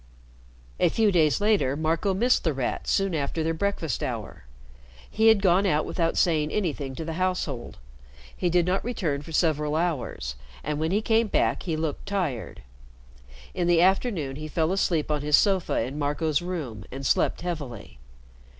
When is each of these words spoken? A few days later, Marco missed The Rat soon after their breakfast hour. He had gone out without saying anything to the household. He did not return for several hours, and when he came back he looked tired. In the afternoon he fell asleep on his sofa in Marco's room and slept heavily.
A 0.79 0.89
few 0.89 1.11
days 1.11 1.39
later, 1.39 1.77
Marco 1.77 2.15
missed 2.15 2.43
The 2.43 2.53
Rat 2.55 2.87
soon 2.87 3.13
after 3.13 3.43
their 3.43 3.53
breakfast 3.53 4.01
hour. 4.01 4.45
He 5.07 5.27
had 5.27 5.43
gone 5.43 5.67
out 5.67 5.85
without 5.85 6.17
saying 6.17 6.49
anything 6.51 6.95
to 6.95 7.05
the 7.05 7.13
household. 7.21 7.77
He 8.35 8.49
did 8.49 8.65
not 8.65 8.83
return 8.83 9.21
for 9.21 9.31
several 9.31 9.75
hours, 9.75 10.33
and 10.63 10.79
when 10.79 10.89
he 10.89 11.03
came 11.03 11.27
back 11.27 11.61
he 11.61 11.77
looked 11.77 12.07
tired. 12.07 12.63
In 13.53 13.67
the 13.67 13.83
afternoon 13.83 14.37
he 14.37 14.47
fell 14.47 14.71
asleep 14.71 15.11
on 15.11 15.21
his 15.21 15.37
sofa 15.37 15.81
in 15.81 15.99
Marco's 15.99 16.41
room 16.41 16.83
and 16.91 17.05
slept 17.05 17.41
heavily. 17.41 17.99